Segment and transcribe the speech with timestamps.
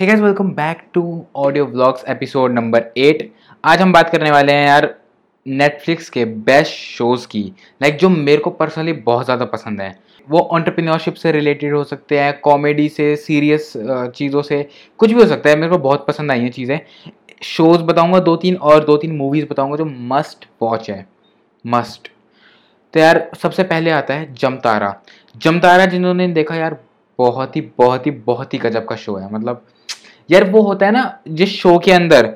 [0.00, 1.00] Hey guys welcome back to
[1.36, 3.32] audio vlogs episode number eight
[3.64, 4.88] आज हम बात करने वाले हैं यार
[5.46, 7.42] नेटफ्लिक्स के बेस्ट शोज़ की।
[7.82, 9.94] लाइक like, जो मेरे को पर्सनली बहुत ज़्यादा पसंद है।
[10.28, 14.66] वो ऑन्टरप्रीनियोरशिप से रिलेटेड हो सकते हैं कॉमेडी से सीरियस चीज़ों से।
[14.98, 16.78] कुछ भी हो सकता है मेरे को बहुत पसंद आई हैं चीज़ें।
[17.44, 21.06] शोज़ बताऊँगा दो तीन और दो तीन मूवीज़ बताऊँगा जो मस्ट वॉच है।
[21.64, 22.08] मस्ट
[22.94, 24.94] तो यार सबसे पहले आता है जमतारा।
[25.36, 26.78] जमतारा जिन्होंने देखा यार
[27.20, 29.64] बहुत ही बहुत ही बहुत ही गजब का शो है। मतलब
[30.28, 32.34] यार वो होता है ना, जिस शो के अंदर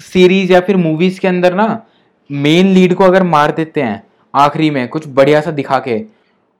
[0.00, 1.82] सीरीज़ या फिर मूवीज़ के अंदर ना
[2.30, 4.02] मेन लीड को अगर मार देते हैं,
[4.34, 6.02] आखिरी में, कुछ बढ़िया सा दिखा के,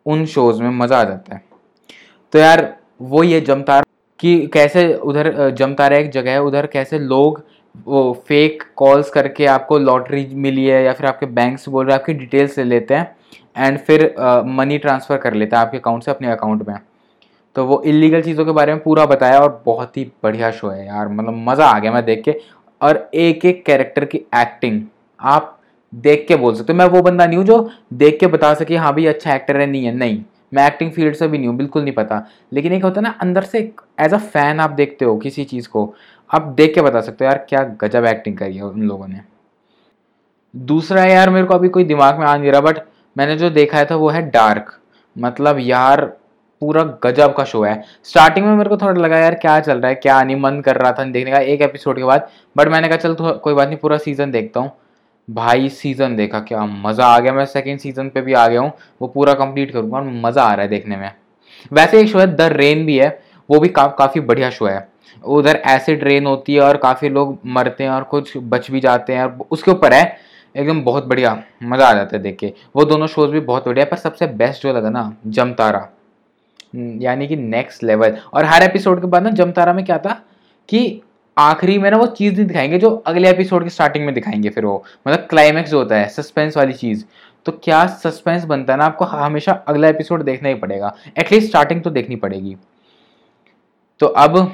[0.06, 1.42] उन शोज़ में मज़ा आ जाता है।
[2.32, 3.84] तो यार, वो ये जमतारा
[4.20, 7.42] कि कैसे उधर जमतारा एक जगह है, उधर कैसे लोग,
[7.86, 11.94] वो फेक कॉल्स करके आपको लॉटरी मिली है, या फिर आपके बैंक से बोल रहे
[11.94, 13.14] हैं, आपकी डिटेल्स ले लेते हैं
[13.56, 14.14] एंड फिर
[14.48, 16.74] मनी ट्रांसफ़र कर लेते हैं आपके अकाउंट से, अपने अकाउंट में।
[17.56, 20.86] तो वो इलीगल चीज़ों के बारे में पूरा बताया और बहुत ही बढ़िया शो है
[20.86, 22.34] यार। मतलब मज़ा आ गया मैं देख के।
[22.80, 24.80] और एक एक कैरेक्टर की एक्टिंग
[25.20, 25.58] आप
[25.92, 28.76] देख के बोल सकते हो। मैं वो बंदा नहीं हूँ जो देख के बता सके
[28.76, 30.22] हाँ भाई अच्छा एक्टर है, नहीं है। नहीं,
[30.54, 32.22] मैं एक्टिंग फ़ील्ड से भी नहीं हूँ, बिल्कुल नहीं पता।
[32.52, 33.58] लेकिन एक होता है ना, अंदर से
[34.00, 35.94] एज अ फ़ैन आप देखते हो किसी चीज़ को,
[36.30, 39.20] आप देख के बता सकते हो यार क्या गजब एक्टिंग करी है उन लोगों ने।
[40.54, 42.78] दूसरा यार, मेरे को अभी कोई दिमाग में आ नहीं रहा बट
[43.16, 44.72] मैंने जो देखा था वो है डार्क
[45.16, 46.10] मतलब यार
[46.62, 49.88] पूरा गजब का शो है। स्टार्टिंग में मेरे को थोड़ा लगा यार क्या चल रहा
[49.88, 52.88] है क्या नहीं मन कर रहा था देखने का। एक एपिसोड के बाद बट मैंने
[52.88, 54.70] कहा चल कोई बात नहीं पूरा सीज़न देखता हूँ।
[55.28, 58.72] भाई सीज़न देखा क्या मज़ा आ गया। मैं सेकेंड सीज़न पे भी आ गया हूँ
[59.00, 61.10] वो पूरा कंप्लीट करूँगा और मज़ा आ रहा है देखने में।
[61.72, 63.08] वैसे एक शो है द रेन भी है
[63.48, 64.86] वो भी का, काफ़ी बढ़िया शो है।
[65.24, 69.14] उधर एसिड रेन होती है और काफ़ी लोग मरते हैं और कुछ बच भी जाते
[69.14, 70.04] हैं और उसके ऊपर है
[70.54, 73.84] एकदम बहुत बढ़िया मज़ा आ जाता है देख के। वो दोनों शोज़ भी बहुत बढ़िया
[73.84, 75.88] पर सबसे बेस्ट जो लगा ना जमतारा।
[76.74, 80.24] यानी कि नेक्स्ट लेवल और हर एपिसोड के बाद ना, जमतारा में क्या था
[80.68, 81.02] कि
[81.38, 84.64] आखिरी में ना वो चीज़ नहीं दिखाएँगे, जो अगले एपिसोड की स्टार्टिंग में दिखाएँगे फिर
[84.64, 87.04] वो। मतलब क्लाइमैक्स जो होता है सस्पेंस वाली चीज़।
[87.44, 91.82] तो क्या सस्पेंस बनता है ना, आपको हमेशा अगला एपिसोड देखना ही पड़ेगा। एटलीस्ट स्टार्टिंग
[91.82, 92.56] तो देखनी पड़ेगी।
[94.00, 94.52] तो अब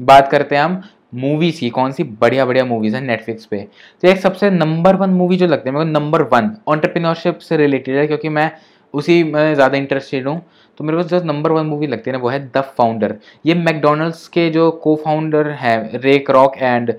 [0.00, 0.82] बात करते हैं हम
[1.14, 3.68] मूवीज़ की, कौन सी बढ़िया बढ़िया मूवीज़ है नेटफ्लिक्स पे।
[4.02, 7.56] तो एक सबसे नंबर वन मूवी जो लगती है, मेरे को नंबर वन ऑन्टरप्रीनोरशिप से
[7.56, 8.52] रिलेटेड है, क्योंकि मैं
[8.94, 10.40] उसी में ज़्यादा इंटरेस्टेड हूँ।
[10.78, 13.14] तो मेरे को जो नंबर वन मूवी लगती है ना, वो है द फाउंडर
[13.46, 16.94] ये मैकडोनल्ड्स के जो को फाउंडर हैं Ray Kroc and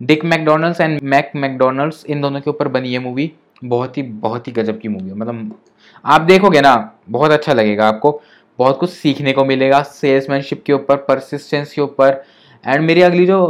[0.00, 3.32] Dick McDonald's and Mac McDonald's इन दोनों के ऊपर बनी ये मूवी
[3.64, 5.54] बहुत ही बहुत ही गजब की मूवी है। मतलब
[6.04, 8.20] आप देखोगे ना, बहुत अच्छा लगेगा आपको।
[8.58, 12.22] बहुत कुछ सीखने को मिलेगा सेल्समैनशिप के ऊपर परसिस्टेंस के ऊपर।
[12.64, 13.40] एंड मेरी अगली जो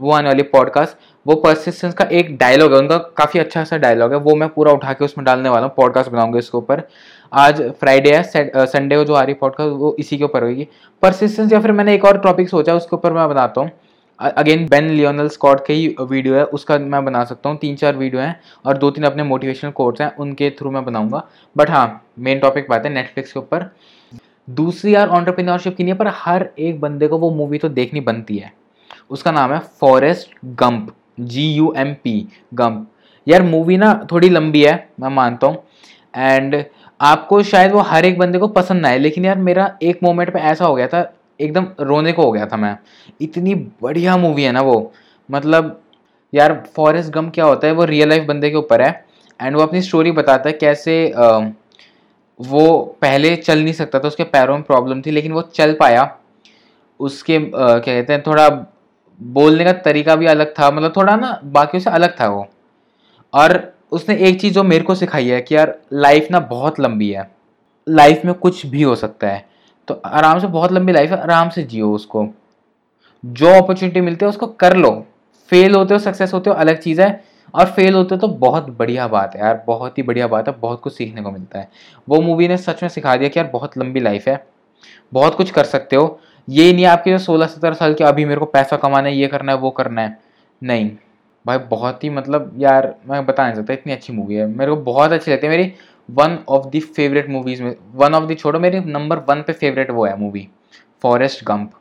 [0.00, 0.96] वो आने वाली पॉडकास्ट
[1.26, 4.72] वो परसिस्टेंस का एक डायलॉग है। उनका काफ़ी अच्छा सा डायलॉग है। वो मैं पूरा
[4.72, 6.82] उठा के उसमें डालने वाला हूँ। पॉडकास्ट बनाऊँगा इसके ऊपर।
[7.34, 10.66] आज फ्राइडे है संडे को जो आ रही पॉडकास्ट वो इसी के ऊपर होगी।
[11.02, 13.70] परसिस्टेंस या फिर मैंने एक और टॉपिक सोचा, उसके ऊपर मैं बनाता हूँ।
[14.18, 17.96] अगेन बेन लियोनल स्कॉट के ही वीडियो है, उसका मैं बना सकता हूँ। तीन चार
[17.96, 21.22] वीडियो हैं और दो तीन अपने मोटिवेशनल कोर्स हैं, उनके थ्रू मैं बनाऊँगा।
[21.56, 23.70] बट हाँ मेन टॉपिक बात है नेटफ्लिक्स के ऊपर।
[24.48, 28.36] दूसरी यार ऑन्टरप्रीनोरशिप की नहीं पर हर एक बंदे को वो मूवी तो देखनी बनती
[28.38, 28.52] है।
[29.10, 32.16] उसका नाम है Forrest Gump G U M P
[32.54, 32.86] Gump
[33.26, 35.62] यार मूवी ना थोड़ी लंबी है, मैं मानता हूँ।
[36.16, 36.64] एंड
[37.04, 40.32] आपको शायद वो हर एक बंदे को पसंद ना आए लेकिन यार मेरा एक मोमेंट
[40.32, 42.76] पे ऐसा हो गया था एकदम रोने को हो गया था मैं।
[43.20, 44.92] इतनी बढ़िया मूवी है ना वो।
[45.28, 45.80] मतलब
[46.32, 49.04] यार फॉरेस्ट गम क्या होता है वो रियल लाइफ बंदे के ऊपर है
[49.40, 51.38] एंड वो अपनी स्टोरी बताता है कैसे आ,
[52.40, 56.16] वो पहले चल नहीं सकता था उसके पैरों में प्रॉब्लम थी लेकिन वो चल पाया।
[57.00, 58.48] उसके क्या कहते हैं थोड़ा
[59.20, 62.46] बोलने का तरीका भी अलग था मतलब थोड़ा ना बाकियों से अलग था वो।
[63.32, 67.10] और उसने एक चीज़ जो मेरे को सिखाई है कि यार लाइफ ना बहुत लंबी
[67.10, 67.30] है।
[67.88, 69.48] लाइफ में कुछ भी हो सकता है।
[69.88, 72.28] तो आराम से बहुत लंबी लाइफ है, आराम से जियो उसको।
[73.26, 75.06] जो अपॉर्चुनिटी मिलती है, उसको कर लो।
[75.50, 77.24] फेल होते हो सक्सेस होते हो, अलग चीज़ है।
[77.54, 80.54] और फेल होते हो तो बहुत बढ़िया बात है यार, बहुत ही बढ़िया बात है,
[80.54, 81.68] बहुत कुछ सीखने को मिलता है।
[82.08, 84.46] वो मूवी ने सच में सिखा दिया कि यार, बहुत लंबी लाइफ है।
[85.12, 88.40] बहुत कुछ कर सकते हो। ये नहीं आपके जो सोलह सत्रह साल के, अभी मेरे
[88.40, 90.20] को पैसा कमाना है, ये करना है, वो करना है।
[90.62, 90.90] नहीं।
[91.44, 94.76] भाई बहुत ही मतलब यार, मैं बता नहीं सकता, इतनी अच्छी मूवी है। मेरे को
[94.82, 95.72] बहुत अच्छी लगती है। मेरी
[96.08, 99.90] one of the favourite movies में वन ऑफ़ द छोड़ो, मेरी नंबर वन पे फेवरेट
[99.90, 100.48] वो है मूवी
[101.02, 101.72] फॉरेस्ट गंप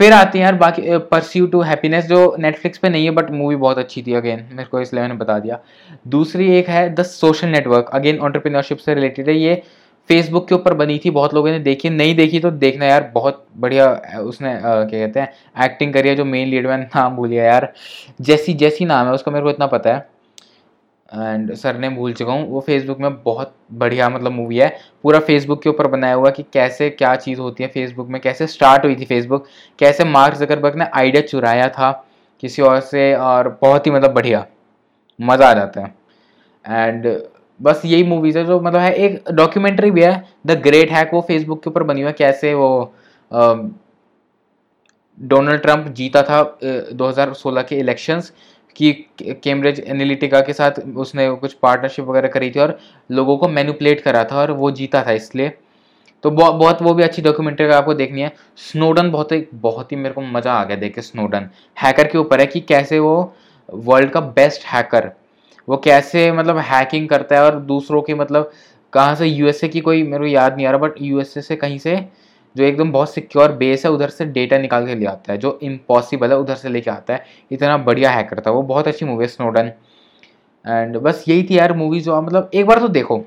[0.00, 3.56] फिर आती है यार बाकी परस्यू टू हैप्पीनेस जो नेटफ्लिक्स पे नहीं है बट मूवी
[3.56, 5.58] बहुत अच्छी थी अगेन मेरे को इसलिए मैंने बता दिया।
[6.08, 9.62] दूसरी एक है the social network again entrepreneurship से रिलेटेड है। ये
[10.10, 13.44] फेसबुक के ऊपर बनी थी, बहुत लोगों ने देखी, नहीं देखी तो देखना यार, बहुत
[13.56, 17.44] बढ़िया उसने क्या कहते हैं एक्टिंग करी है जो मेन लीड में नाम भूल गया
[17.44, 17.72] यार,
[18.20, 20.12] जैसी जैसी नाम है, उसका मेरे को इतना पता है
[21.12, 24.68] एंड सर ने भूल चुका हूँ, वो फेसबुक में बहुत बढ़िया मतलब मूवी है,
[25.04, 28.46] पूरा फेसबुक के ऊपर बनाया हुआ कि कैसे, क्या चीज़ होती है फेसबुक में, कैसे
[28.46, 29.46] स्टार्ट हुई थी फेसबुक
[29.78, 31.90] कैसे मार्क जकरबर्ग ने आइडिया चुराया था
[32.42, 34.46] किसी और से, और बहुत ही मतलब बढ़िया,
[35.18, 35.94] मज़ा आ जाता है
[36.64, 37.06] एंड
[37.60, 41.20] बस यही मूवीज़ है जो मतलब है, एक डॉक्यूमेंट्री भी है द ग्रेट हैक वो
[41.28, 42.94] फेसबुक के ऊपर बनी हुई है, कैसे वो
[45.18, 46.42] डोनाल्ड ट्रंप जीता था
[46.94, 48.32] 2016 के इलेक्शंस
[48.76, 48.92] कि
[49.44, 52.78] कैम्ब्रिज एनालिटिका के साथ उसने कुछ पार्टनरशिप वगैरह करी थी और
[53.10, 55.52] लोगों को मैनिपुलेट करा था और वो जीता था इसलिए।
[56.24, 59.96] तो बहुत बहुत वो भी अच्छी डॉक्यूमेंट्री आपको देखनी है स्नोडन बहुत ही बहुत ही
[59.96, 63.34] मेरे को मज़ा आ गया देख के स्नोडन हैकर के ऊपर है कि कैसे वो
[63.68, 65.10] वर्ल्ड का बेस्ट हैकर
[65.68, 68.50] वो कैसे मतलब हैकिंग करता है और दूसरों की मतलब
[68.92, 71.78] कहाँ से यूएसए की कोई मेरे को याद नहीं आ रहा बट यूएसए से कहीं
[71.78, 71.96] से
[72.56, 75.58] जो एकदम बहुत सिक्योर बेस है, उधर से डेटा निकाल के ले आता है, जो
[75.62, 79.24] इम्पॉसिबल है, उधर से लेके आता है। इतना बढ़िया हैकर था वो, बहुत अच्छी मूवी
[79.24, 79.72] है स्नोडन
[80.64, 83.22] एंड बस यही थी यार मूवी जो मतलब एक बार तो देखो।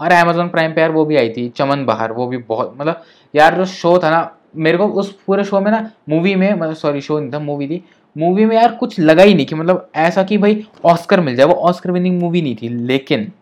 [0.00, 3.02] और अमेजोन प्राइम पे यार वो भी आई थी, चमन बहार, वो भी बहुत मतलब
[3.34, 6.74] यार जो शो था ना, मेरे को उस पूरे शो में ना मूवी में मतलब
[6.74, 7.82] सॉरी शो नहीं था मूवी थी
[8.16, 11.46] मूवी में यार कुछ लगा ही नहीं कि मतलब ऐसा कि भाई ऑस्कर मिल जाए।
[11.46, 13.32] वो ऑस्कर विनिंग मूवी नहीं थी, लेकिन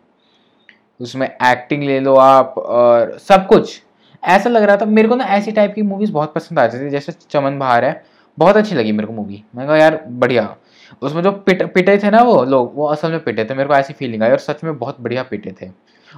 [1.00, 3.80] उसमें एक्टिंग ले लो आप और सब कुछ।
[4.22, 6.90] ऐसा लग रहा था, मेरे को ना ऐसी टाइप की मूवीज़ बहुत पसंद आती थी।
[6.90, 8.04] जैसे चमन बहार है,
[8.38, 10.56] बहुत अच्छी लगी मेरे को मूवी मैं कहा, यार, बढ़िया।
[11.02, 13.74] उसमें जो पिट, पिटे थे ना वो लोग, वो असल में पिटे थे। मेरे को
[13.74, 15.70] ऐसी फीलिंग आई और सच में बहुत बढ़िया पिटे थे।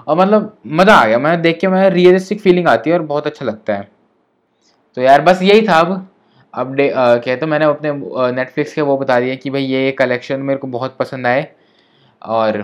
[0.09, 3.27] और मतलब मज़ा आ गया। मैं देख के मैं रियलिस्टिक फीलिंग आती है और बहुत
[3.27, 3.89] अच्छा लगता है।
[4.97, 6.09] तो यार, बस यही था अब।
[6.57, 7.93] अपडे कहते तो मैंने अपने
[8.33, 11.47] नेटफ्लिक्स के वो बता दिया कि भाई ये कलेक्शन मेरे को बहुत पसंद आए।
[12.23, 12.63] और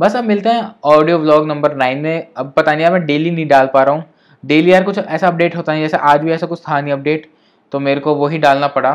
[0.00, 3.30] बस अब मिलते हैं ऑडियो व्लॉग नंबर नाइन में। अब पता नहीं यार मैं डेली
[3.30, 4.04] नहीं डाल पा रहा हूँ।
[4.44, 7.30] डेली यार कुछ ऐसा अपडेट होता है जैसे आज भी ऐसा कुछ था नहीं अपडेट
[7.72, 8.92] तो मेरे को वही डालना पड़ा।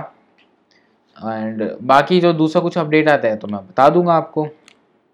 [1.18, 4.47] एंड बाकी जो दूसरा कुछ अपडेट आता है तो मैं बता दूँगा आपको।